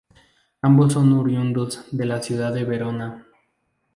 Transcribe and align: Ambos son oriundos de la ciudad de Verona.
Ambos 0.63 0.93
son 0.93 1.13
oriundos 1.13 1.85
de 1.91 2.05
la 2.05 2.23
ciudad 2.23 2.51
de 2.51 2.63
Verona. 2.63 3.27